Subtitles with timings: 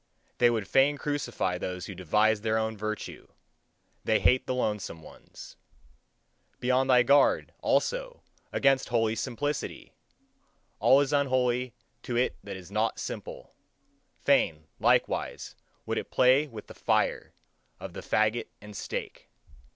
[0.39, 3.27] They would fain crucify those who devise their own virtue
[4.03, 5.57] they hate the lonesome ones.
[6.59, 9.93] Be on thy guard, also, against holy simplicity!
[10.79, 13.53] All is unholy to it that is not simple;
[14.23, 17.35] fain, likewise, would it play with the fire
[17.79, 19.29] of the fagot and stake.